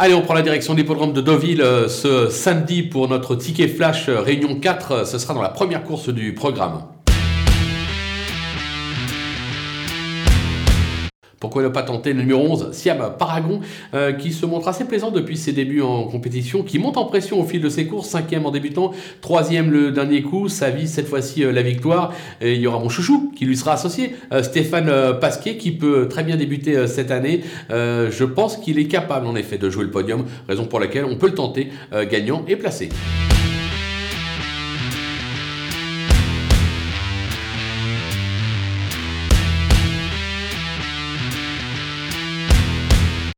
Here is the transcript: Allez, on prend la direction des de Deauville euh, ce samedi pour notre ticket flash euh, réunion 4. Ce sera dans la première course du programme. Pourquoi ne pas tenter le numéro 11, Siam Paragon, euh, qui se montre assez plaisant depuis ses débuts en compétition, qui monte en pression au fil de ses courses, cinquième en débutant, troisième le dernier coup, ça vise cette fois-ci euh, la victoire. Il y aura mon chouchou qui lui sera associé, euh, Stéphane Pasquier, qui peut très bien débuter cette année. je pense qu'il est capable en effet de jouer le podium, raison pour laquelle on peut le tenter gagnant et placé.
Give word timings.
Allez, 0.00 0.14
on 0.14 0.22
prend 0.22 0.34
la 0.34 0.42
direction 0.42 0.74
des 0.74 0.84
de 0.84 1.20
Deauville 1.20 1.60
euh, 1.60 1.88
ce 1.88 2.30
samedi 2.30 2.84
pour 2.84 3.08
notre 3.08 3.34
ticket 3.34 3.66
flash 3.66 4.08
euh, 4.08 4.20
réunion 4.20 4.54
4. 4.54 5.04
Ce 5.04 5.18
sera 5.18 5.34
dans 5.34 5.42
la 5.42 5.48
première 5.48 5.82
course 5.82 6.08
du 6.08 6.34
programme. 6.34 6.84
Pourquoi 11.40 11.62
ne 11.62 11.68
pas 11.68 11.84
tenter 11.84 12.12
le 12.12 12.20
numéro 12.20 12.42
11, 12.50 12.72
Siam 12.72 12.98
Paragon, 13.16 13.60
euh, 13.94 14.12
qui 14.12 14.32
se 14.32 14.44
montre 14.44 14.66
assez 14.66 14.84
plaisant 14.84 15.12
depuis 15.12 15.36
ses 15.36 15.52
débuts 15.52 15.82
en 15.82 16.04
compétition, 16.04 16.64
qui 16.64 16.80
monte 16.80 16.96
en 16.96 17.04
pression 17.04 17.40
au 17.40 17.44
fil 17.44 17.60
de 17.60 17.68
ses 17.68 17.86
courses, 17.86 18.08
cinquième 18.08 18.44
en 18.44 18.50
débutant, 18.50 18.92
troisième 19.20 19.70
le 19.70 19.92
dernier 19.92 20.22
coup, 20.22 20.48
ça 20.48 20.70
vise 20.70 20.92
cette 20.92 21.06
fois-ci 21.06 21.44
euh, 21.44 21.52
la 21.52 21.62
victoire. 21.62 22.12
Il 22.42 22.56
y 22.56 22.66
aura 22.66 22.80
mon 22.80 22.88
chouchou 22.88 23.32
qui 23.36 23.44
lui 23.44 23.56
sera 23.56 23.74
associé, 23.74 24.16
euh, 24.32 24.42
Stéphane 24.42 24.90
Pasquier, 25.20 25.56
qui 25.58 25.70
peut 25.70 26.08
très 26.08 26.24
bien 26.24 26.36
débuter 26.36 26.86
cette 26.86 27.10
année. 27.10 27.42
je 27.70 28.24
pense 28.24 28.56
qu'il 28.56 28.78
est 28.78 28.88
capable 28.88 29.26
en 29.26 29.36
effet 29.36 29.58
de 29.58 29.70
jouer 29.70 29.84
le 29.84 29.90
podium, 29.90 30.24
raison 30.48 30.64
pour 30.64 30.80
laquelle 30.80 31.04
on 31.04 31.16
peut 31.16 31.28
le 31.28 31.34
tenter 31.34 31.68
gagnant 32.10 32.44
et 32.48 32.56
placé. 32.56 32.88